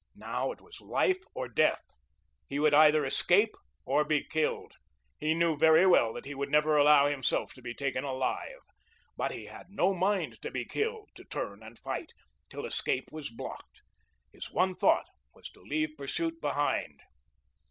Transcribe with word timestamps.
Now 0.15 0.51
it 0.51 0.61
was 0.61 0.81
life 0.81 1.19
or 1.35 1.47
death. 1.47 1.83
He 2.47 2.57
would 2.57 2.73
either 2.73 3.05
escape 3.05 3.53
or 3.85 4.03
be 4.03 4.23
killed. 4.23 4.73
He 5.19 5.35
knew 5.35 5.55
very 5.55 5.85
well 5.85 6.11
that 6.13 6.25
he 6.25 6.33
would 6.33 6.49
never 6.49 6.75
allow 6.75 7.05
himself 7.05 7.53
to 7.53 7.61
be 7.61 7.75
taken 7.75 8.03
alive. 8.03 8.61
But 9.15 9.29
he 9.31 9.45
had 9.45 9.67
no 9.69 9.93
mind 9.93 10.41
to 10.41 10.49
be 10.49 10.65
killed 10.65 11.11
to 11.13 11.23
turn 11.23 11.61
and 11.61 11.77
fight 11.77 12.13
till 12.49 12.65
escape 12.65 13.11
was 13.11 13.29
blocked. 13.29 13.83
His 14.33 14.51
one 14.51 14.73
thought 14.75 15.05
was 15.35 15.51
to 15.51 15.61
leave 15.61 15.95
pursuit 15.99 16.41
behind. 16.41 17.01